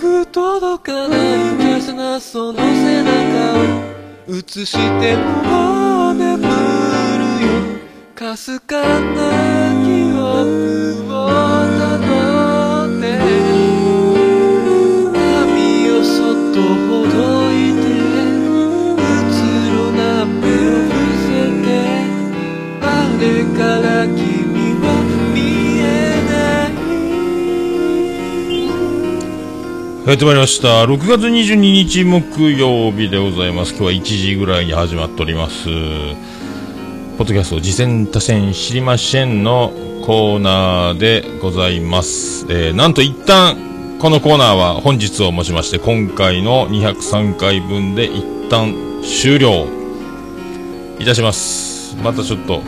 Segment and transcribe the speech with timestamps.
[0.00, 1.18] く届かない
[1.58, 2.18] 華奢な。
[2.18, 3.10] その背中
[4.30, 7.52] を映してもう眠るよ。
[8.14, 9.49] かすかな
[30.10, 30.84] やってまいりました。
[30.86, 33.76] 6月22日木曜日でございます。
[33.76, 35.66] 今日は1時ぐらいに始まっております。
[35.66, 39.70] ポッドキャスト、次戦多戦知りませんの
[40.04, 42.44] コーナーでございます。
[42.48, 43.56] えー、なんと一旦、
[44.00, 48.74] このコーナーは本日をもちまして、今回の203回分で一旦
[49.04, 49.68] 終了
[50.98, 51.94] いたします。
[52.02, 52.64] またちょっと、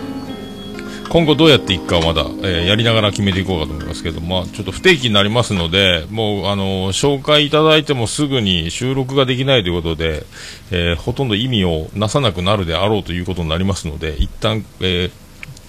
[1.13, 10.25] 今後どうやっていくかはまだ、えーやりながら決めていこうかと思いますけど、まあ、ちょっと不定期になりますので、もう、あの紹介いただいてもすぐに収録ができないということで、
[10.71, 15.11] えーほとんど意味をなさなくなるであろうということになりますので、一旦、えー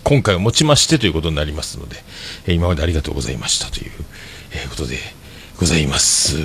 [0.05, 1.97] 今回をもちましてということになりますので、
[2.47, 3.91] えー今までありがとうございましたという、
[4.53, 4.97] えことで
[5.59, 6.37] ございます。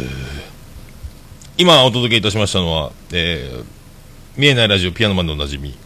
[1.56, 3.64] 今お届けいたしましたのは、えー
[4.36, 5.76] 見えないラジオピアノマンでおなじみ、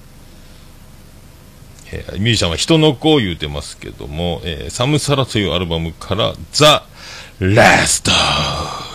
[1.92, 6.84] えーミュージシャンは人の子を言うてますけども、えーサムサラというアルバムから、ザ・
[7.38, 8.10] ラスト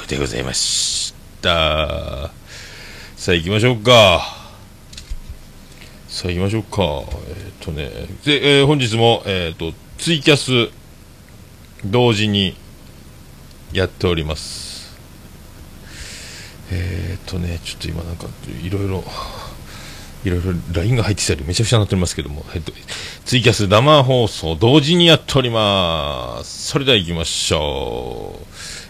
[0.07, 2.31] でございました。
[3.15, 4.21] さあ行きましょうか。
[6.07, 7.03] さあ行きましょうか。
[7.29, 7.89] えっ、とね、
[8.25, 10.71] で、えー本日も、えっ、と、ツイキャス、
[11.85, 12.55] 同時に
[13.73, 14.97] やっております。
[16.71, 18.27] えっ、とね、ちょっと今なんか、
[18.63, 19.03] いろいろ、
[20.27, 22.73] いろいろ LINE が入ってきたりめちゃくちゃになっておりますけども、えっと、
[23.23, 26.67] ツイキャス生放送同時にやっております。
[26.67, 28.45] それでは行きましょう。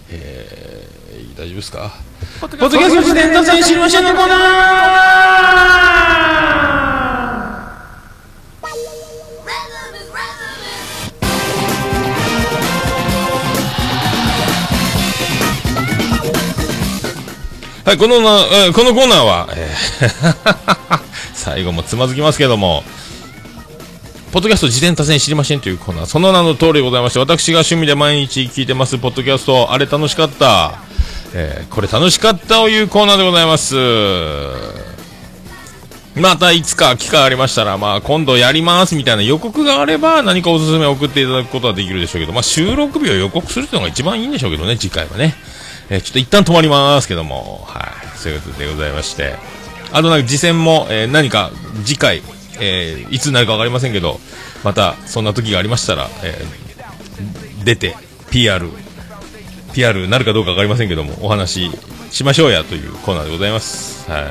[0.10, 1.94] えー、大丈夫ですか？
[2.42, 4.38] ポッドキャスト自伝達成知りませんのコーナー
[17.86, 21.07] はい、このな、えーこのコーナーは、えー
[21.48, 22.84] 最後もつまずきますけども、
[24.34, 30.74] ポッドキャスト事前多戦知りませんというコーナー、その名の通りでございまして、私が趣味で毎日聞いてます、ポッドキャスト、あれ楽しかった、
[31.34, 33.76] えーこれ楽しかったというコーナーでございます。
[36.18, 45.34] またいつか機会ありましたら、まあ今度やりますみたいな予告があれば何かおすすめ送っていただくことはできるでしょうけど、まあ収録日を予告するっていうのが一番いいんでしょうけどね、次回はね。
[45.90, 49.57] えーちょっと一旦止まりますけども、はい、そういうことでございまして。
[49.92, 51.52] あとなんか次戦も、えー何か
[51.86, 52.22] 次回、
[52.60, 54.20] えーいつになるかわかりませんけど、
[54.64, 57.96] またそんな時がありましたら、えー出て
[58.30, 58.70] PR、
[59.74, 61.70] PR なるかどうかわかりませんけども、お話
[62.12, 64.10] しましょうやというコーナーでございます。
[64.10, 64.24] はい。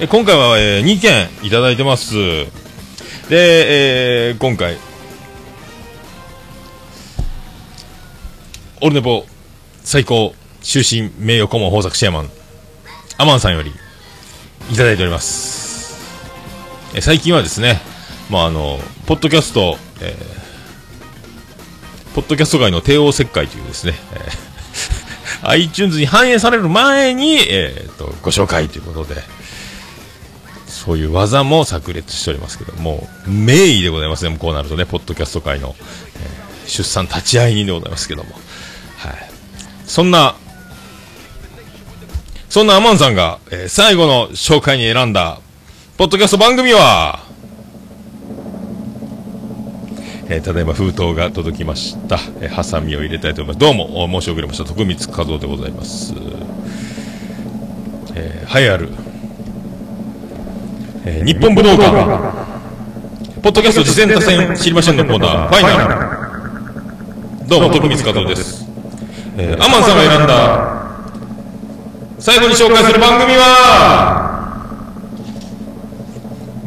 [0.00, 2.14] え今回は、え2件いただいてます。
[3.28, 4.76] で、えー今回、
[8.80, 9.24] オルネポ
[9.82, 12.30] 最高終身名誉顧問豊作チェアマン、
[13.18, 13.72] アマンさんより
[14.70, 15.94] いただいております。
[16.94, 17.80] え最近はですね、
[18.30, 20.44] まあ、あの、ポッドキャスト、えー
[22.14, 29.20] ポッドキャスト界の帝王切開というですね、えー iTunes に反映される前に、えーと、ご紹介ということで、
[30.68, 38.30] そういう技も炸裂しておりますけども、名医でございますね、こうなるとね、ポッドキャスト界の、えー出産立ち会い人でございますけども、
[38.96, 39.30] はい。
[39.86, 40.34] そんな、
[42.54, 45.40] そんなアマンさんが、えー最後の紹介に選んだ、
[45.96, 47.18] ポッドキャスト番組は、
[50.28, 52.14] えーただいま封筒が届きました。
[52.40, 53.66] えーハサミを入れたいと思います。
[53.66, 54.64] どうも、申し遅れました。
[54.64, 56.14] 徳光和夫でございます。
[58.14, 58.88] えー、栄えある、
[61.06, 61.90] えー日本武道館、
[63.42, 65.88] ポッドキャスト事前多戦知りませんのコーナー、ファイナ
[67.42, 67.48] ル。
[67.48, 68.64] どうも、徳光和夫です。
[69.38, 70.84] えーアマンさんが選んだ、
[72.24, 74.56] 最後に紹介する番組は、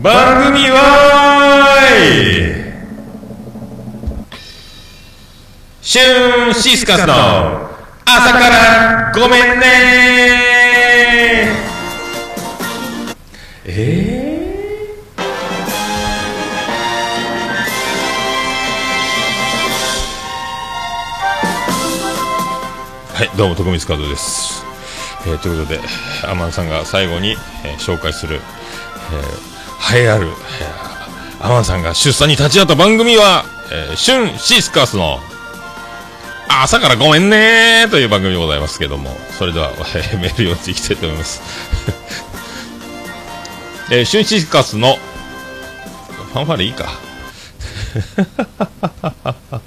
[0.04, 1.76] 番組は、
[5.82, 7.14] シュンシスカスの
[8.06, 9.66] 朝からごめんね。
[13.66, 24.67] えー、はい、どうも徳光和夫です。
[25.28, 25.82] えーということで、
[26.26, 27.32] アマンさんが最後に、
[27.66, 30.88] えー紹介する、えー、栄えある、えー
[31.40, 35.20] アマンさんが出産に立ち会った番組は、えー、シュンシスカスの
[36.50, 41.42] あ朝からごめんねーという番組でございますけども、それでは、えーメール読んでいきたいと思います。
[43.92, 44.98] えー、シュンシスカスの、
[46.34, 46.90] ファンファーレいいか。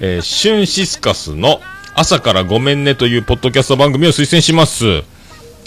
[0.00, 1.60] えー、シュンシスカスの
[1.96, 5.04] 朝からごめんねというポッドキャスト番組を推薦します。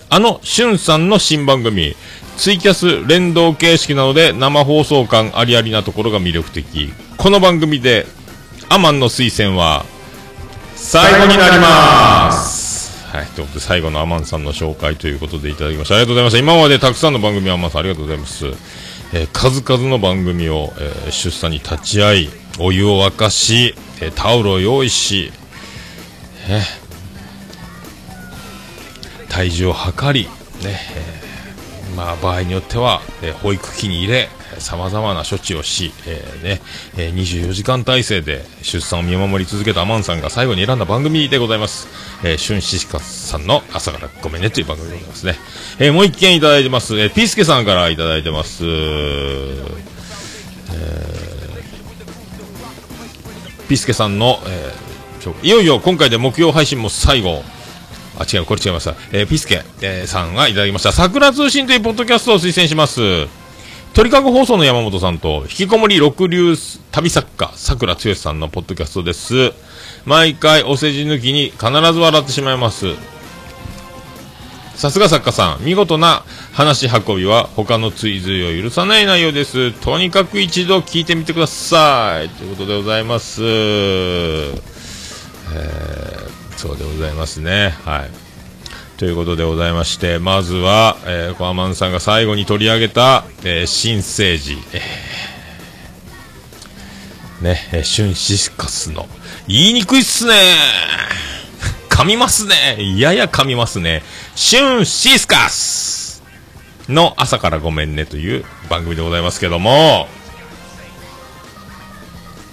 [0.10, 1.96] あの、シュンさんの新番組、
[2.38, 6.92] ツイキャス連動形式なので生放送感ありありなところが魅力的。
[7.18, 8.06] この番組で、
[8.68, 9.86] アマンの推薦は、
[10.76, 13.08] 最後になります。
[13.08, 15.96] はい、ということで最後のアマンさんの紹介ということでいただきました。
[15.96, 16.40] ありがとうございました。
[16.40, 18.46] 今までたくさんの番組アマンさんありがとうございます。
[19.14, 25.32] えー数々の番組を、えー出産に立ち会い、お湯を沸かし、えータオルを用意し、
[26.50, 26.62] え
[29.30, 30.30] 体重を測り、ね
[30.64, 34.30] えーまあ、場合によっては、えー保育器に入れ
[34.60, 36.62] さまざまな処置をし、えーね
[36.98, 41.88] え24時間体制で出産を見守り続けたアマンさんが最後に選んだ番組でございます、
[42.24, 45.36] えー、春シシカさんの「朝からごめんね」という番組でございますね、
[45.80, 49.58] えもう一件いただいてます、えーピースケさんからいただいてます、え
[53.70, 54.87] ピスケさんの、えー
[55.44, 57.44] いよいよ今回で目標配信も最後
[58.20, 58.96] あ、違う、これ違いました。
[59.12, 60.92] えーピスケ、えーさんがいただきました。
[60.92, 63.28] 桜通信というポッドキャストを推薦します。
[63.94, 66.56] 鳥かご放送の山本さんと、引きこもり六流
[66.92, 69.54] 旅作家、桜剛さんのポッドキャストです。
[70.06, 72.88] 毎回お世辞抜きに必ず笑ってしまいます。
[74.76, 76.24] さすが作家さん、見事な
[76.54, 79.72] 話し運びは他の追随を許さない内容です。
[79.74, 82.30] とにかく一度聞いてみてください。
[82.30, 83.42] ということでございます。
[85.54, 87.76] えーそうでございますね。
[87.86, 88.10] はい。
[88.98, 99.08] ということでございまして、まずは、えー、コアマンさんが最後に取り上げた、えー新生児、えーね、えー、シュンシスカスの、
[99.48, 100.34] 言いにくいっすね
[101.90, 102.56] 噛みますね
[102.98, 104.02] やや噛みますね。
[104.36, 106.24] シュンシスカス
[106.90, 110.08] の朝からごめんねという番組でございますけども、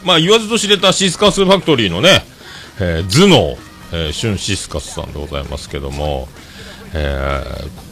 [0.05, 2.23] まあ言わずと知れたシスカスファクトリーのね、
[2.81, 3.57] えー頭脳、
[3.93, 6.29] えー、シュンシスカスさんでございますけども、
[6.95, 7.85] えー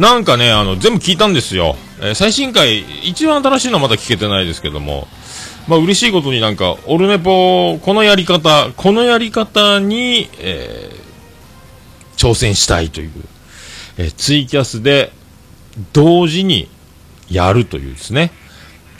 [0.00, 1.76] なんかね、あの、全部聞いたんですよ。
[2.00, 5.08] えー最新回、一番新しいのはまだ聞けてないですけども、
[5.68, 11.00] まあ嬉しいことになんか、オルネポ、このやり方、このやり方に、えー
[12.16, 13.10] 挑戦したいという、
[13.98, 15.12] えーツイキャスで
[15.92, 16.68] 同時に
[17.30, 18.30] やるというですね。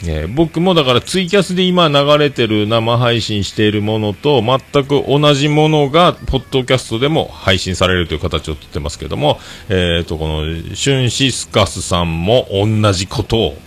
[0.03, 9.39] えー僕もだからツイキャスで今流れてる生配信しているものと全く同じものがポッドキャストでも配信されるという形をとってますけども、
[9.69, 13.57] えー、とこのシュンシスカスさんも同じことを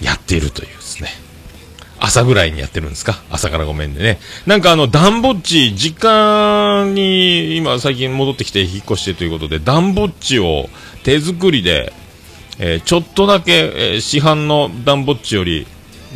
[0.00, 1.10] やっているというですね
[2.00, 3.20] 朝ぐらいにやってるんですか？
[3.28, 4.20] 朝からごめんでね。
[4.46, 10.68] なんかあの、ダンボッチ、実家に今最近戻ってきて引っ越してということで、ダンボッチを
[11.02, 11.92] 手作りで、
[12.58, 15.66] えーちょっとだけ、えー市販のダンボッチより、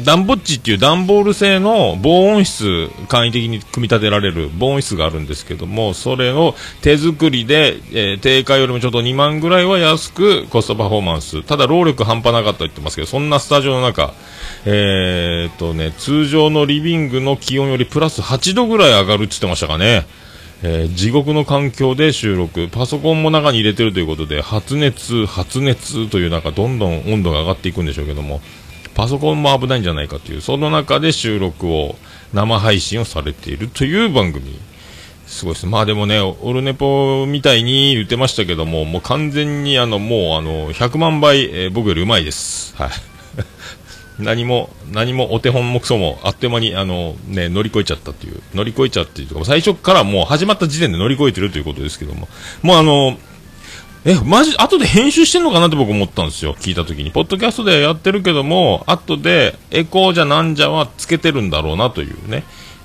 [0.04, 11.42] ダンボッチっていう段ボール製の防音室、簡易的に組み立てられる防音室があるんですけども、それを手作りで、えー定価よりもちょっと2万ぐらいは安くコストパフォーマンス。
[11.42, 14.14] ただ労力半端なかったと言ってますけど、そんなスタジオの中、
[14.64, 20.06] えーっとね、通常のリビングの気温よりプラス8度ぐらい上がるって言ってましたかね。
[20.62, 28.40] えー地獄の環境で収録、パソコンも中に入れてるということで、発熱、発熱という中、どんどん温度が上がっていくんでしょうけども、
[28.94, 31.96] パソコンも危ないんじゃないかという、その中で収録を、
[32.32, 34.58] 生配信をされているという番組。
[35.26, 35.66] すごいです。
[35.66, 42.74] まあでもね、オルネポみたいに言ってましたけども、もう完全にあの、もうあの、100万倍、えー僕よりうまいです。
[42.76, 42.90] はい。
[44.22, 52.28] 何も、何もお手本もクソも、あっという間に、あの、ね、乗り越えちゃったっていう、乗り越えちゃっていうか、最初からもう始まった時点で乗り越えてるということですけども、
[52.62, 53.18] もうあの、
[54.04, 56.54] え、マジ、後で編集してんのかなって僕思ったんですよ。
[56.58, 57.12] 聞いた時に。
[57.12, 62.42] ポッドキャストでやってるけども、後でエコーじゃなんじゃはつけてるんだろうなというね。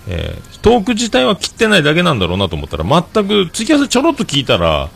[0.08, 4.89] えートーク自体は切ってないだけなんだろうなと思ったら、全く、ツイキャスちょろっと聞いたら、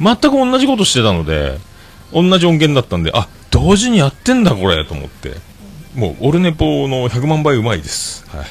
[0.00, 1.58] 全く同じことしてたので、
[2.12, 5.36] 同じ音源だったんで、あ、同時にやってんだこれと思って。
[5.98, 8.24] もう、オルネポの100万倍うまいです。
[8.28, 8.46] はい。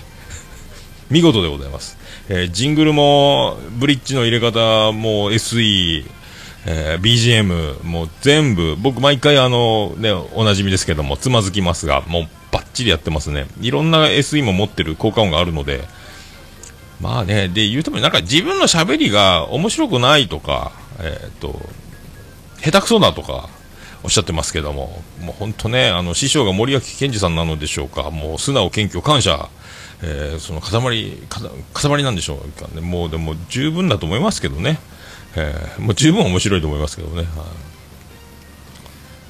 [1.09, 1.97] 見事でございます。
[2.27, 6.05] えージングルも、ブリッジの入れ方も SE、
[6.65, 13.47] えー BGM もう全部、僕毎回あの、ね、おなじみですけども、つまずきますが、もうバッチリやってますね。
[13.61, 15.87] いろんな SE も持ってる効果音があるので、
[16.99, 21.57] まあね、で、言うてもなんか自分の喋りが面白くないとか、えーっと、
[22.61, 23.47] 下手くそだとか、
[24.07, 29.49] おっしゃってますけども、もう本当ね、あの、師匠が森脇健児さんなのでしょうか、もう素直、謙虚、感謝、
[30.01, 31.17] えー、その塊、
[31.73, 34.79] 塊なんでしょうかね、もうでも十分だと思いますけどね、
[35.35, 37.27] えー、もう十分面白いと思いますけどね、はい、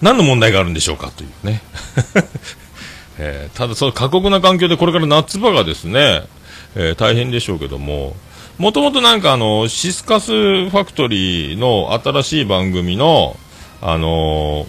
[0.03, 1.63] 何の問題があるんでしょうかというね。
[3.17, 6.21] えー、ただ、その過酷な環境でこれから夏場がですね、
[6.75, 8.15] えー、大変でしょうけども、
[8.59, 13.37] もともとなんかあの、シスカスファクトリーの新しい番組の、
[13.81, 14.65] あの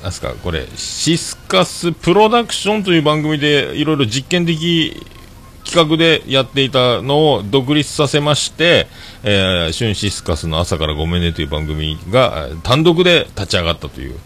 [0.00, 5.06] ー、なんすか、これ、シスカスプロダクションという番組でいろいろ実験的
[5.64, 8.86] 企画でやっていたのを独立させまして、
[9.22, 14.18] えー、シュンシスカスの朝からごめんねという番組が単独で立ち上がったという、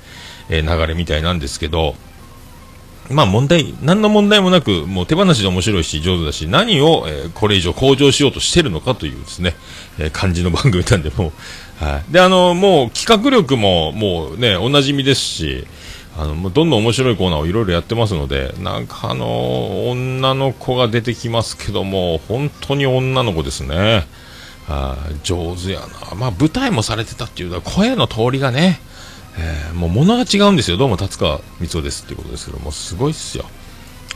[0.51, 1.95] えー、流れみたいなんですけど、
[3.11, 9.55] まあ問題、何の問題もなく、もう手放しで面白いし上手だし、何を、えー、これ以上向上しようとしてるのかというですね、
[9.99, 11.33] えー、感じの番組なんで、もう、
[11.81, 12.13] はい。
[12.13, 15.67] で、あの、もう企画力も、もうね、おなじみですし、
[16.17, 24.07] あの、もうどんどん面白いコーナーをいろいろやってますので、なんかあの、女の子が出てきますけども、本当に女の子ですね。
[24.69, 26.15] あ上手やな。
[26.17, 28.81] まあ舞台もされてたっていうのは、声の通りがね、
[29.39, 33.45] えー、もう物が違うんですよ、どうも達川光夫ですっていうことですけども、すごいっすよ。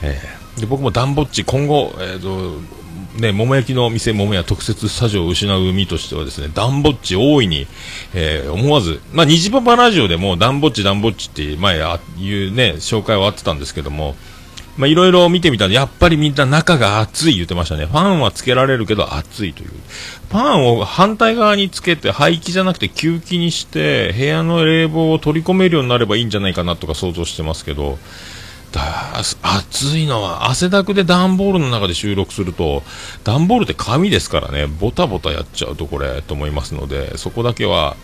[0.03, 2.59] えー、で僕もダンボッチ、今後、えーと
[3.19, 7.67] ね、桃焼きの店、桃屋特設スタジオを失う身としてはですね、ダンボッチ大いに、
[8.13, 14.15] えー、思わず、まあ、虹パパラジオでもダンボッチ、ダンボッチって前あいうね、紹介はあってたんですけども、
[14.77, 17.85] まあ、いろいろ見てみたら、やっぱりみんな中が熱い言ってましたね。
[17.85, 19.69] ファンはつけられるけど熱いという。
[20.29, 27.99] ファンを反対側につけて、排気じゃなくて吸気にして、部屋の冷房を取り込めるようになればいいんじゃないかなとか想像してますけど、
[28.79, 32.83] 暑いのは、汗だくで段ボールの中で収録すると、
[33.23, 37.95] 段ボールって紙ですからね、ボタボタやっちゃうとこれ、と思いますので、そこだけは、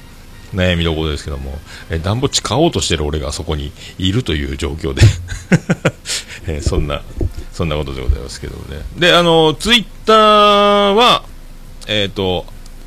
[0.54, 1.60] 悩みどころですけども、
[1.90, 5.02] えダンボッチ買おうとしてる俺がそこにいるという状況で
[6.48, 7.04] えそんな、
[7.54, 8.82] そんなことでございますけどね。
[8.98, 11.24] で、あの、ツイッターは、
[11.88, 12.46] えっ、ー、と、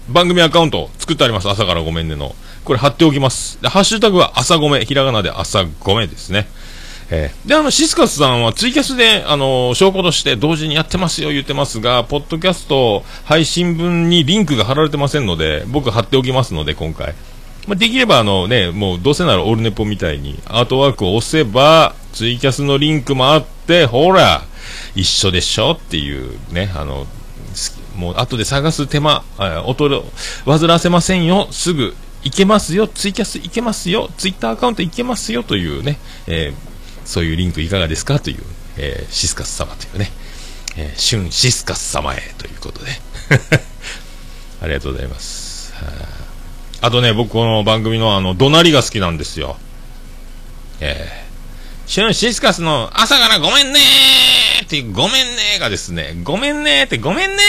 [0.09, 1.49] 番組アカウント作ってあります。
[1.49, 2.35] 朝からごめんねの。
[2.65, 3.59] これ貼っておきます。
[3.63, 6.49] で、ハッシュタグは朝ごめ、ひらがなで朝ごめですね。
[7.15, 17.15] えー、で、あの、シスカスさんはツイキャスで、あの、証拠として同時にやってますよ言ってますが、ポッドキャスト配信分にリンクが貼られてませんので、僕貼っておきますので、今回。
[17.69, 24.43] まあ、できればあのね、もうどうせならオールネポみたいにアートワークを押せば、ツイキャスのリンクもあって、ほら、
[24.95, 27.07] 一緒でしょっていうね、あの、
[27.95, 29.23] もう後で探す手間、
[29.67, 30.05] 音を
[30.47, 36.72] 煩わせませんよ、すぐ行けますよ、ツイキャス行けますよ、ツイッターアカウント行けますよというね、えー、
[37.05, 38.43] そういうリンクいかがですかという、
[38.77, 40.11] えー、シスカス様というね、
[40.77, 42.91] えー、シュンシスカス様へということで
[44.63, 45.53] ありがとうございます。
[46.85, 49.57] あとね、僕この番組のあの、怒鳴りが好きなんですよ。
[50.81, 57.43] えー、シュンシスカスの朝からごめんねーっていう、ごめんねーがですね、ごめんねーって、ごめんね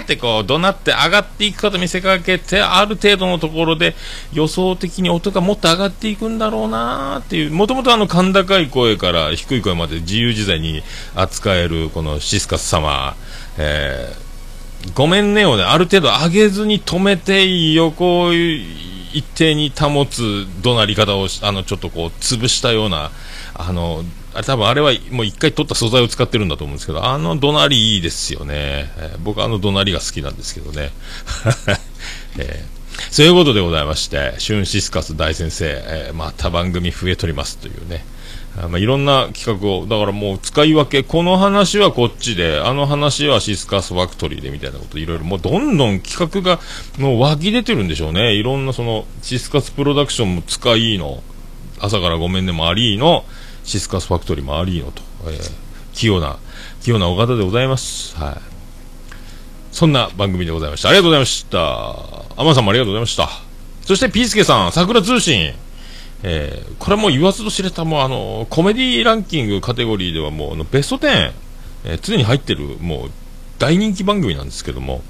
[0.00, 3.94] ーってこう、怒鳴って上がっていくかと見せかけて、ある程度のところで
[4.32, 10.82] 予想的に音がもっと上がっていくんだろうなーっていう、もともとあの、甲高い声から低い声まで自由自在に
[11.14, 13.14] 扱えるこのシスカス様、
[13.58, 18.32] えー、ごめんねをね、ある程度上げずに止めて横
[19.12, 23.10] 一定に保つ怒鳴り方を、あの、ちょっとこう、潰したような、
[23.54, 28.90] あの、あれ多分あれはもう一回取った素材を使ってるんだと思うんですけど、あの怒鳴りいいですよね。
[28.96, 30.90] えー、僕あの怒鳴りが好きなんですけどね。
[32.38, 38.04] えー、そういうことでございまして、シュンシスカス大先生、えー、また番組増えとりますというね。
[38.58, 46.60] あまあ、いろんな企画を、だからもう使い分け、この話はこっちで、あの話はシスカスファクトリーでみたいなこと、いろいろ、もうどんどん企画が
[46.98, 48.34] もう湧き出てるんでしょうね。
[48.34, 51.22] いろんなその、シスカスプロダクションも使いの、
[51.78, 53.24] 朝からごめんねもありの、
[53.64, 55.52] シスカスファクトリーもありのと、えー、
[55.92, 56.38] 器用な、
[56.82, 58.16] 器用なお方でございます。
[58.16, 58.36] はい。
[59.72, 60.88] そんな番組でございました。
[60.88, 62.40] ありがとうございました。
[62.40, 63.28] アマさんもありがとうございました。
[63.82, 65.54] そして、ピースケさん、桜通信。
[66.22, 71.32] えー、これも言わずと知れたもうあのコメディランキングカテゴリーではもうあのベスト10、
[71.84, 73.10] えー、常に入ってるもう
[73.58, 75.02] 大人気番組なんですけども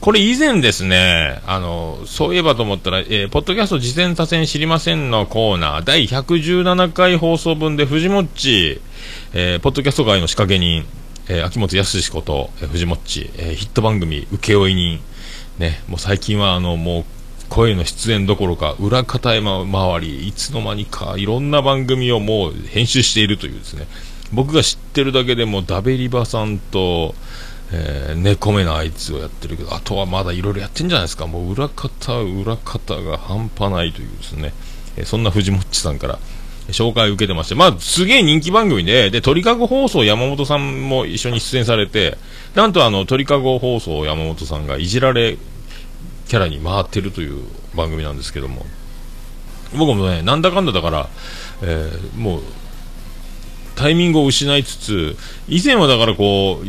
[0.00, 8.80] これ以前ですね、あの、そういえばと思ったら、えー、ポッドキャスト事前多戦知りませんのコーナー、第117回放送分で藤もっち、
[9.34, 10.86] えー、ポッドキャスト界の仕掛け人、
[11.28, 15.00] えー、秋元康こと、えー、藤もっち、えー、ヒット番組請負人、
[15.58, 17.04] ね、もう最近はあの、もう
[17.50, 23.86] 声の出演どころか裏方へ回りいつの間にかいろんな番組をもう編集しているというですね。
[24.32, 27.14] 僕が知ってるだけでもダベリバさんと、
[27.72, 31.26] えー、猫目のあいつをやってるけどあとはまだいろいろやってんじゃないですか。
[31.26, 34.52] もう裏方裏方が半端ないというですね。
[34.96, 36.18] えそんな藤もっちさんから
[36.68, 42.16] 紹介を受けてまして、まあ、すげえ人気番組で、で、鳥かご放送山本さんも一緒に出演されて、
[42.54, 45.36] なんとあの、鳥かご放送山本さんがいじられ
[46.28, 47.42] キャラに回ってるという
[47.74, 48.64] 番組なんですけども、
[49.76, 51.08] 僕もね、なんだかんだだから、
[51.62, 52.42] えー、もう、
[53.76, 55.16] タイミングを失いつつ、
[55.48, 56.66] 以前はだからこう、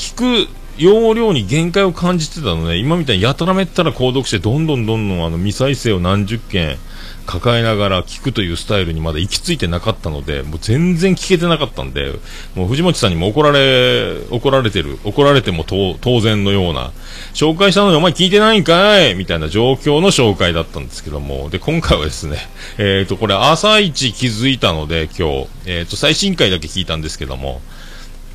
[0.00, 6.78] 聞く容量に限界を感じてたので、今みたいにやたらめったら購読して、どんどんどんどんあの未再生を何十件
[7.26, 12.18] 抱えながら聞くというスタイルにまだ行き着いてなかったので、もう全然聞けてなかったんで、
[12.56, 16.92] もう藤本さんにも怒られ、怒られてる、怒られても当然のような、
[17.34, 19.14] 紹介したのにお前聞いてないんかい！
[19.16, 22.38] みたいな状況の紹介だったんですけども、で、今回はですね、
[22.78, 27.60] えっ、ー、と、これ朝一気づいたので、今日、えっ、ー、と、最新回だけ聞いたんですけども、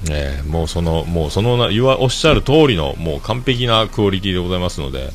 [0.10, 5.10] えー、もうその、もうその言わ、おっしゃる通りの、もう完璧なクオリティでございますので、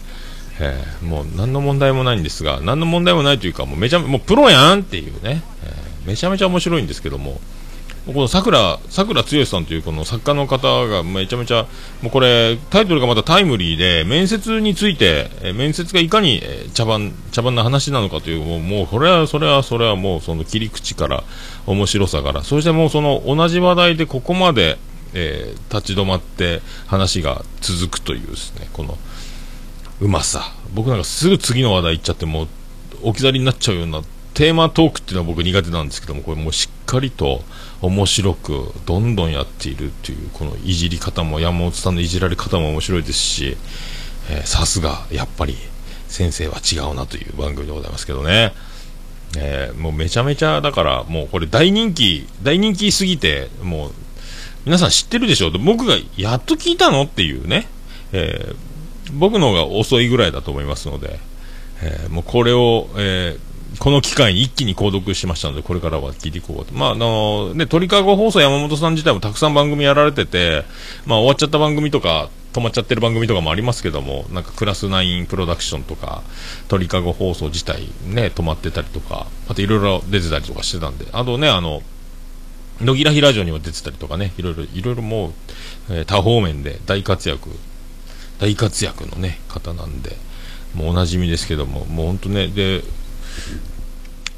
[0.61, 7.41] えー、もう何の問題もないんですが、何の問題もないというか、もうめちゃ、もうプロやんっていうね、えー、めちゃめちゃ面白いんですけども、
[8.07, 11.67] このさくら、さくら剛さんというこの作家の方がめちゃめちゃ、
[12.03, 21.25] もうこれ、タイトルがまたタイムリーで、面接について、え面接がいかに、え茶番、茶番な話なのかという、もう、もうこれは、それは、それはもうその切り口から、
[21.67, 24.79] 面白さから、そしてもうその同じ話題でここまで、
[25.13, 28.97] えー、立ち止まって話が続くというですね、この、
[30.01, 30.55] うまさ。
[30.73, 32.49] 僕なんかすぐ次の話題行っちゃってもう
[33.03, 34.03] 置き去りになっちゃうような
[34.41, 37.43] テーマトークっていうのは僕苦手なんですけども、これもしっかりと
[37.83, 43.59] 面白くどんどんやっているっていう、このいじり方も山本さんのいじられ方も面白いですし、
[44.47, 45.59] さすが、やっぱり
[46.09, 48.55] 先生は違うなという番組でございますけどね。
[49.37, 53.93] えー、もうめちゃめちゃ、だから、もうこれ大人気、大人気すぎて、もう、
[54.65, 57.67] 皆さん知ってるでしょう僕がやっと聞いたのっていうね、
[58.13, 58.57] えー
[59.13, 61.19] 僕の方が遅いぐらいだと思いますので、
[61.83, 66.75] えー、もうこれを、えー、この機会に一気に購読しましたので、これからは聞いていこうと。
[66.75, 70.65] まあ、あのね、鳥かご放送山本さん自体もたくさん番組やられてて、
[71.07, 76.23] まあ、終わっちゃった番組とか、止まっちゃってる番組とかもありますけども、なんかクラス9プロダクションとか、
[76.69, 81.83] 鳥かご放送自体ね、止まってたりとか、あといろいろ出てたりとかしてたんで、あとね、あの、
[82.81, 85.33] 野木らひラジオにも出てたりとかね、いろいろ、いろいろもう、
[85.91, 87.51] えー、多方面で大活躍
[88.41, 90.17] 大活躍のね方なんで
[90.75, 92.83] もうおなじみですけどももう本当ねで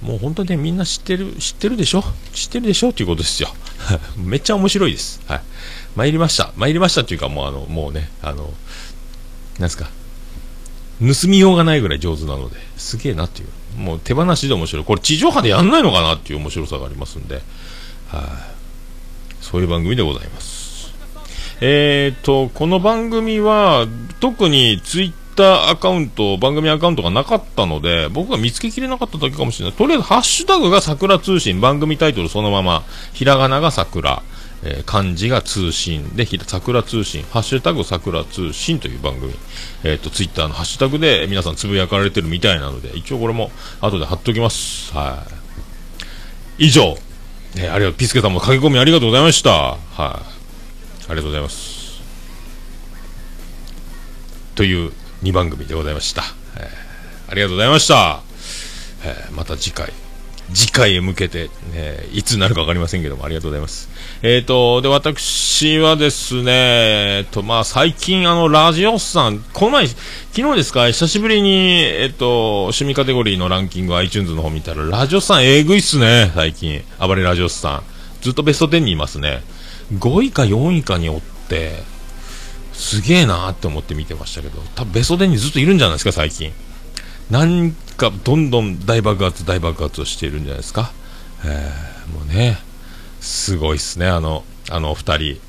[0.00, 2.02] もう本当にねみんな知ってる知ってるでしょ？
[2.34, 3.48] 知ってるでしょっていうことですよ。
[4.16, 5.20] めっちゃ面白いです。
[5.26, 5.42] はい。
[5.94, 6.52] 参りました。
[6.56, 8.52] 参りましたっていうかもうあのもうねあの
[9.58, 9.90] なんすか？
[11.00, 13.48] 盗みようがないぐらい上手なのですげえなっていう。
[13.80, 14.84] もう手放しで面白い。
[14.84, 17.36] これ地上波でやんないのかなっていう面白さがありますんで。
[17.36, 18.24] はい。
[19.40, 20.92] そういう番組でございます。
[21.60, 23.86] えーと、この番組は、
[24.20, 29.76] 特にツイッターアカウント、番組アカウントがなかったので、僕が見つけきれなかっただけかもしれない。
[29.76, 34.22] とりあえず、ハッシュタグが桜通信、番組タイトルそのまま、ひらがなが桜、
[34.64, 39.34] えー、漢字が通信で、桜通信、ハッシュタグ桜通信という番組、
[39.84, 44.92] えっ、ー、と、ツイッターのハッシュタグで皆さんつぶやかれてるみたいなので、一応これも後で貼っときます。
[44.94, 45.26] は
[46.58, 46.66] い。
[46.66, 46.96] 以上、
[47.56, 49.50] えー、ありがとう、ピスケさんも駆け込みありがとうございました。
[49.50, 49.78] はい。
[49.98, 50.24] あ
[51.08, 51.82] りがとうございます。
[54.54, 56.22] という2番組でございました。
[56.56, 58.22] えー、ありがとうございました。
[59.04, 59.92] えー、また次回。
[60.54, 63.88] 次回へ向けて、ね、いつになるか分かりませんけども、ありがとうございます。
[64.22, 66.52] えっ、ー、と、で、私はですね、
[67.18, 76.82] えっと、まあ、最近、あの、ラジオさん、この前、昨日ですか、久しぶりに、えっと、趣味カテゴリーのランキング、iTunes の方見たら、ラジオさん、えぐいっすね、最近。
[77.00, 77.82] 暴れラジオさん。
[78.20, 79.42] ずっとベスト10にいますね。
[79.94, 81.82] 5位か4位かにおって、
[82.72, 86.52] すげえなーって思って見てましたけど、多分ベソデにずっといるんじゃないですか、最近。
[87.30, 90.92] なんか、どんどん大爆発、大爆発をしているんじゃないですか。
[91.44, 92.58] えー、もうね、
[93.20, 95.40] すごいっすね、あの、あの二人。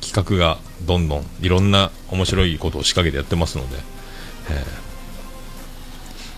[0.00, 3.76] 企画がどんどんいろんな面白いことを仕掛けてやってますので、
[4.50, 4.64] え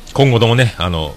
[0.06, 1.14] ー、今後ともね、あの、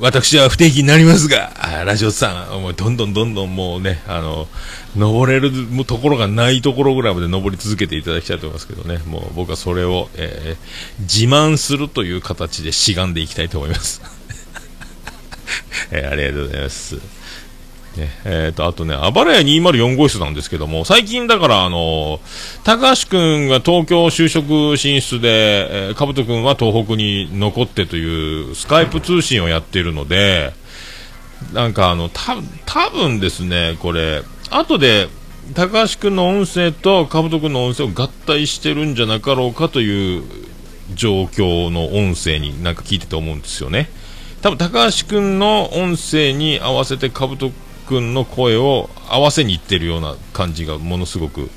[0.00, 1.52] 私は不定期になりますが、
[1.84, 4.48] ラジオさん、もうどんどんどんどんもうね、あの、
[4.96, 5.52] 登れる
[5.84, 14.00] ところがないところぐらいまで登り続けていただきたいと思いますけどね、もう僕はそれを、えー、自慢するという形でしがんでいきたいと思います。
[15.92, 17.19] えー、ありがとうございます。
[17.96, 22.20] ね、えっ、ー、と、あとね、あばらや204号室なんですけども、最近だから、あの、
[22.64, 30.52] 高橋くんが東京就職進出で、えー、かぶとくんは東北に残ってという、スカイプ通信をやっているので、
[31.52, 35.08] なんかあの、た、多分ですね、これ、後で、
[35.54, 40.22] 高橋くんの音声とかぶとくんの音声を合体してるんじゃなかろうかという
[40.94, 43.88] 状況の音声になんか聞いてて思うんですよね。
[44.42, 51.50] 多分高橋君の音声に合わせてかぶと君君の声を合わせにいってるような感じがものすごく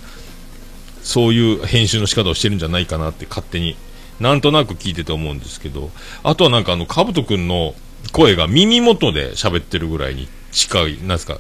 [1.04, 3.76] そういう編集の仕方をしてるんじゃないかなって勝手に
[4.20, 5.92] なんとなく聞いてて思うんですけど
[6.24, 7.76] あとはなんかあのかぶと君の
[8.12, 11.38] 声が耳元で喋ってるぐらいに近いなんですか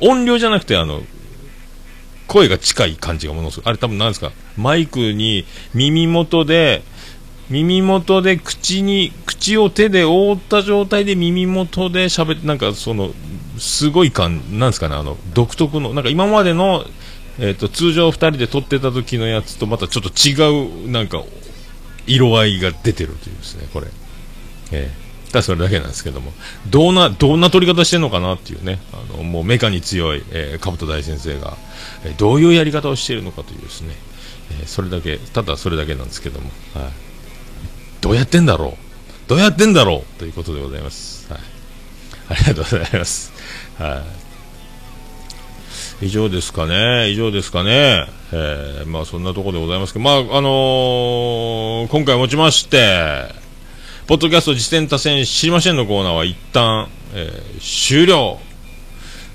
[0.00, 1.00] 音量じゃなくてあの
[2.28, 3.66] 声が近い感じがものすごい。
[3.68, 6.82] あれ多分なんですかマイクに耳元で
[7.48, 13.10] 耳元で口に口を手で覆った状態で耳元で喋ってなんかその
[13.60, 16.84] すごい感なんですかねあの独特のなんか今までの
[17.42, 21.24] えーと、通常2人で撮ってた時のやつとまたちょっと違うなんか
[22.06, 23.86] 色合いが出てるというですねこれ、
[24.72, 26.32] えー、ただそれだけなんですけども。
[26.68, 28.78] どんなどんな撮り方してるのかなっていうね。
[28.92, 31.56] あのもうメカに強い、えー、兜大先生が、
[32.04, 33.94] えー、どういうやり方をしているのかというですね、
[34.60, 36.92] えー、それだけただそれだけなんですけども、はい、
[38.00, 39.28] どうやってんだろう。
[39.28, 40.18] どうやってんだろう。
[40.18, 41.19] ということでございます、
[42.30, 43.32] ありがとうございます。
[43.76, 44.04] は
[46.00, 46.06] い。
[46.06, 53.34] 以上ですかね、以上ですかね、えー、まあそんなところでございますけど、まああのー、今回もちまして、
[54.06, 58.38] ポッドキャスト実践多戦知りませんのコーナーは一旦、えー、終了。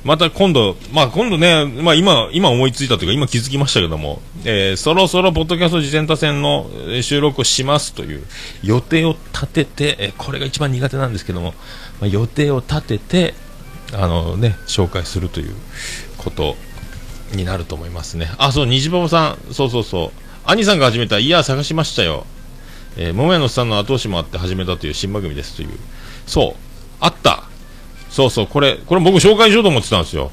[0.05, 6.67] また今度、まあ今度ね、まあ今、今思いついたというか今気づきましたけども、えー、そろそろポッドキャスト実践多戦の
[7.01, 8.23] 収録をしますという
[8.63, 11.55] 予定を立てて、えー、これが一番苦手なんですけども、
[12.01, 13.34] まあ、予定を立てて、
[13.93, 15.55] あのね、紹介するという
[16.17, 16.55] こと
[17.34, 18.29] になると思いますね。
[18.38, 20.12] あ、そう、虹パパさん、そうそうそう。
[20.45, 22.25] 兄さんが始めたイヤー探しましたよ。
[22.97, 25.69] えー、桃屋のさんの後押しもあって始めたという新番組ですという。
[26.27, 26.62] そう、
[26.99, 27.43] あった。
[28.10, 30.31] そうそう、これ、これ僕紹介しようと思ってたんですよ。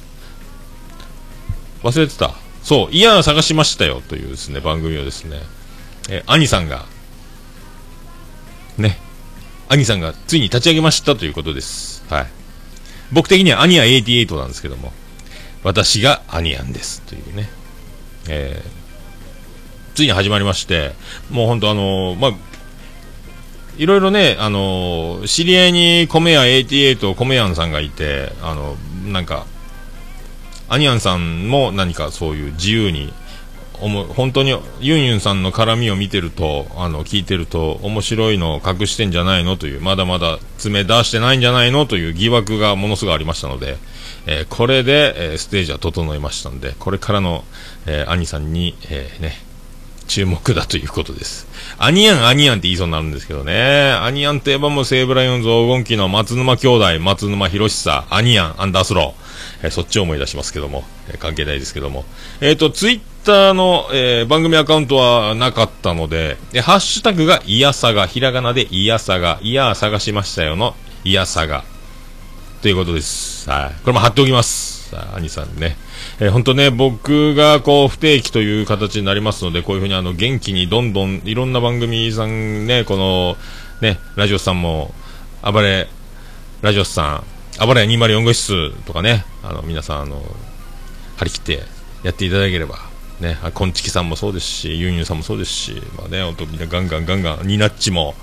[1.82, 2.34] 忘れてた。
[2.62, 5.40] そう、イヤー探しましたよというですね、番組をですね、
[6.08, 6.86] え、兄さんが、
[8.78, 8.98] ね、
[9.72, 12.04] 兄さんがついに立ち上げましたということです。
[12.10, 12.26] はい。
[13.10, 14.92] 僕的にはアニア88なんですけども、
[15.64, 17.48] 私がアニアンですというね、
[18.28, 20.92] えー、ついに始まりまして、
[21.30, 22.32] もう本当あのー、まあ、
[23.78, 29.46] いろいろね、あのー、知り合いに米屋88米屋さんがいて、あの、なんか、
[30.68, 33.10] アニアンさんも何かそういう自由に
[33.82, 43.76] 思う本当にユンユンさんの絡みを見てるとあの聞いてると面白いのを隠してんじゃないのというまだまだ爪出してないんじゃないのという疑惑がものすごいありましたので、
[44.26, 47.44] えー、これで、えー、ステージは整いましたのでこれからの、
[47.86, 49.32] えー、兄さんに、えー、ね
[50.06, 51.46] 注目だということです。
[51.78, 53.92] アニヤン、アニヤンって言いそうになるんですけどね。
[53.92, 59.31] アニヤンといえばもう西武ライオンズ黄金期の松沼兄弟、松沼博久、アニヤン、アンダースロー。
[59.62, 62.04] えー、そっちを思い出しますけども、えー、関係ないですけども。
[62.40, 71.64] えっ、ー、と、ツイッターの、えー、番組アカウントはなかったので、でハッシュタグがいやさが、ひらがなでいやさが、いや探しましたよのいやさが。
[72.60, 73.48] ということです。
[73.50, 73.80] はい。
[73.82, 74.90] これも貼っておきます。
[74.90, 75.76] さあ、兄さんね。
[76.20, 83.36] えー、本当ね、僕がこう不定期という形になりますので、こういうふうにあの元気にどんどんいろんな番組さんね、この
[83.80, 84.94] ね、ラジオさんも、
[85.42, 85.88] 暴れ、
[86.60, 90.22] ラジオさん、暴れ204号室とかね、あの皆さん、あの、
[91.16, 91.62] 張り切って
[92.02, 92.78] やっていただければ、
[93.20, 98.14] ね、こんちきさんもそうですし、ユンユンさんもそうですし、まあね、本当みんなガンガンガンガン、ニナッチも、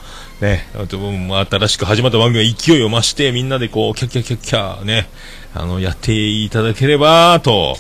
[0.41, 5.07] ね、新しく始まった番組が勢いを増して、みんなでこう、キャッキャキャッキャ、ね、
[5.53, 7.77] あの、やっていただければ、と、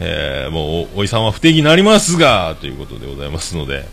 [0.00, 3.86] えー、もうお、おいさんは不定期になりますが、ということでございますので、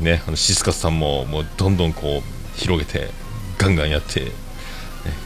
[0.00, 3.10] ね、あの、シスカスさんも、もう、どんどんこう、広げて、
[3.58, 4.32] ガンガンやって、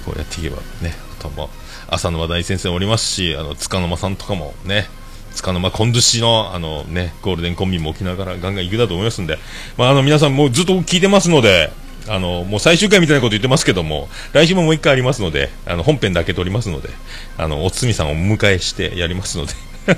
[0.05, 1.51] こうやっていけば、ね、あとも、
[1.89, 4.87] 浅沼大先生もおりますし、あの、塚沼さんとかもね、
[5.35, 9.39] 塚沼コンドゥシの、あのね、ゴールデンコンビも起きながらガンガン行くだと思いますんで、
[9.77, 11.71] まあ、あの、皆さんもうずっと聞いてますので、
[12.09, 16.89] あの、もう最終回みたいなこと言ってますけども、来週ももう一回ありますので、あの、本編だけ撮りますので、
[17.37, 19.53] あの、おつみさんをお迎えしてやりますので。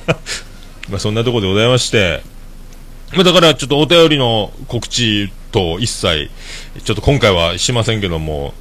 [0.91, 2.23] まあそんなところでございまして、
[3.13, 6.31] まあだからちょっとお便りの告知と一切、
[6.85, 8.55] ちょっと今回はしませんけども、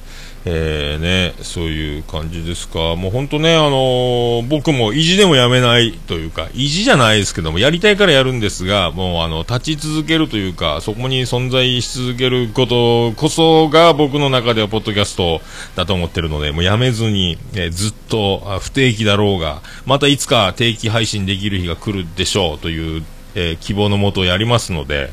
[0.46, 2.96] えー、ね、そういう感じですか。
[2.96, 15.42] もう本当ね、あのー、僕も意地でもやめないというか、意地じゃないですけども、やりたいからやるんですが、もうあの、立ち続けるというか、そこに存在し続けることこそが僕の中ではポッドキャスト
[15.76, 25.12] だと思ってるので、もうやめずに、えー、ずっと不定期だろうが、またいつか定期配信できる日が来るでしょうという、えー、希望のもとやりますので、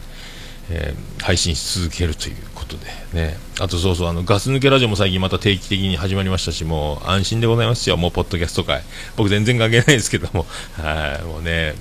[0.70, 3.47] え配信し続けるということでね。
[3.60, 7.98] あとそうそう、あの、ガス抜けラジオも最近また定期的に始まりましたし、もう安心でございますよ。
[7.98, 8.84] もうポッドキャスト界。
[9.16, 10.46] 僕全然関係ないですけども。
[10.78, 11.74] はい、もうね、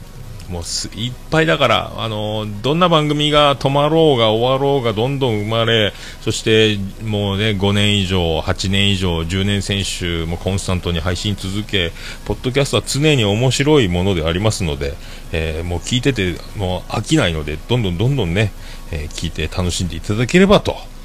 [0.48, 0.62] もう
[0.98, 11.92] いっぱいだから、あのどんな番組が止まろうが終わろうがどんどん生まれ、そしてもうね、5年以上、8年以上、10年選手もコンスタントに配信続け、
[12.24, 14.94] ポッドキャストは常に面白いものでありますので、
[15.32, 18.52] えーもう聞いててもう飽きないので、どんどんどんどんね、
[18.92, 20.95] えー聞いて楽しんでいただければと。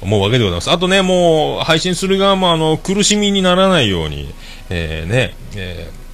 [0.00, 0.70] 思うわけでございます。
[0.70, 4.32] あとね、もう、配信する側も、あの、苦しみにならないように、
[4.70, 6.06] えーね、えー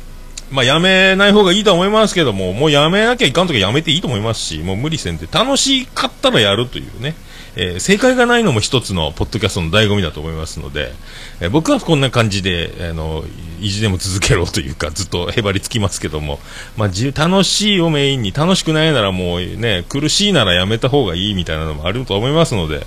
[0.52, 7.14] まあ、やめない方がいいとは思いますけども、もうやめなきゃいかんときはやめていいと思いますし、もう無理せんで、楽しかったらやるというね、
[7.56, 10.92] えー正解がないのも一つのポッドキャストの醍醐味だと思いますので、
[11.40, 13.24] えー僕はこんな感じで、あの、
[13.62, 16.38] 意地でも続けろというか、ずっとへばりつきますけども、
[16.76, 22.86] まあ、楽しいをメインに、楽しくないならもうね、苦しいならやめた方がいいみたいなのもあると思いますので、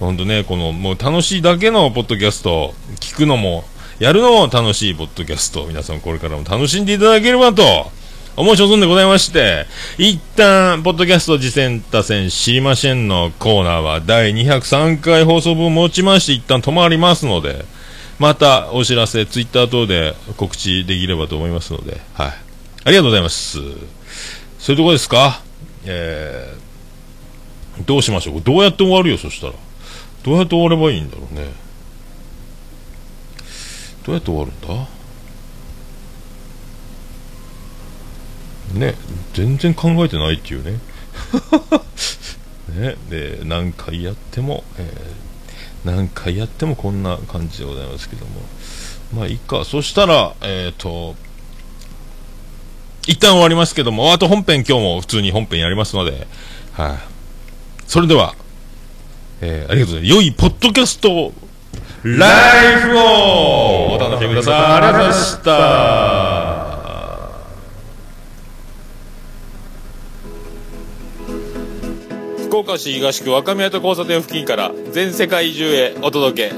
[0.00, 3.64] 本当ね、この、もう楽しいだけのポッドキャスト、聞くのも、
[3.98, 7.92] やるのも楽しいポッドキャスト、皆さんこれからも楽しんでいただければと、
[8.34, 9.66] 思う所存でございまして、
[9.98, 17.66] 一旦、ポッドキャスト次戦打線知りませんのコーナーは第203回放送分をもちまして一旦止まりますので、
[18.18, 22.32] またお知らせ、ツイッター等で告知できればと思いますので、はい。
[22.84, 23.58] ありがとうございます。
[23.58, 25.42] そういうとこですか？
[25.84, 28.40] えー、どうしましょう？
[28.40, 29.52] どうやって終わるよ、そしたら。
[30.22, 31.52] どうやって終わればいいんだろうね。
[34.04, 34.88] どうやって終わるんだ？
[38.86, 38.94] ね、
[39.34, 40.78] 全然考えてないっていうね。
[42.68, 44.86] ね、で、何回やっても、えー
[45.82, 48.32] 何回やってもこんな感じでございますけども。
[49.16, 49.64] まあ、いいか。
[49.64, 51.16] そしたら、えっ、と、
[53.06, 56.26] 一旦終わりますけども、あと本編今日も普通に本編やりますので、
[56.74, 56.98] はい、
[57.86, 58.34] それでは、
[59.42, 60.14] えーありがとうございます。
[60.14, 61.32] 良いポッドキャスト
[62.02, 64.54] ライフをお楽しみください。
[64.54, 66.80] ありがとうございました。
[72.46, 76.54] 福岡市東区若宮と交差点付近から全世界中へお届け。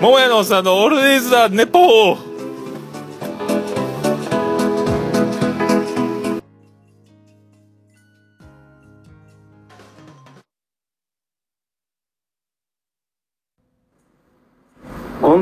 [0.00, 2.29] 桃屋のおっさんのオールデイズ・ザ・ネポー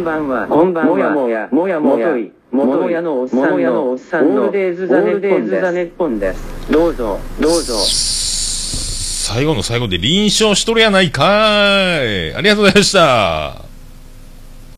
[0.09, 0.47] ばんは。
[0.47, 0.93] こんばんは。
[0.95, 2.09] もやもや、もやもや、
[2.51, 6.73] もとやのおっさんの、もやのおっさんの、オールデイズ・ザ・ネッポンです。
[6.73, 7.75] どうぞ、どうぞ。
[7.77, 11.25] 最後の最後で臨床しとるやないか
[12.03, 12.35] い。
[12.35, 13.68] ありがとうございました。